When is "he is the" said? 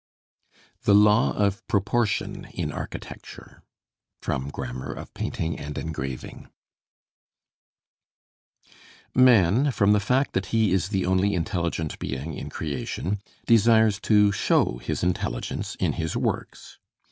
10.47-11.05